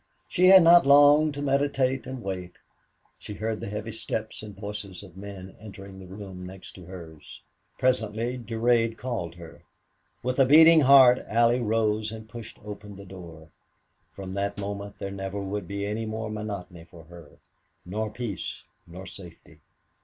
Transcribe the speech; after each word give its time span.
She 0.27 0.47
had 0.47 0.63
not 0.63 0.87
long 0.87 1.31
to 1.31 1.43
meditate 1.43 2.07
and 2.07 2.23
wait. 2.23 2.53
She 3.19 3.35
heard 3.35 3.59
the 3.61 3.67
heavy 3.69 3.91
steps 3.91 4.41
and 4.41 4.57
voices 4.59 5.03
of 5.03 5.15
men 5.15 5.55
entering 5.59 5.99
the 5.99 6.07
room 6.07 6.43
next 6.43 6.75
hers. 6.75 7.39
Presently 7.77 8.35
Durade 8.39 8.97
called 8.97 9.35
her. 9.35 9.61
With 10.23 10.39
a 10.39 10.45
beating 10.47 10.79
heart 10.79 11.19
Allie 11.27 11.61
rose 11.61 12.11
and 12.11 12.27
pushed 12.27 12.57
open 12.65 12.95
the 12.95 13.05
door. 13.05 13.49
From 14.11 14.33
that 14.33 14.57
moment 14.57 14.97
there 14.97 15.11
never 15.11 15.39
would 15.39 15.67
be 15.67 15.85
any 15.85 16.07
more 16.07 16.31
monotony 16.31 16.85
for 16.85 17.03
her 17.03 17.33
nor 17.85 18.09
peace 18.09 18.63
nor 18.87 19.05
safety. 19.05 19.59